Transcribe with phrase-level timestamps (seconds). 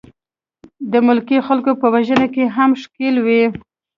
[0.91, 3.43] د ملکي خلکو په وژنه کې هم ښکېل وې.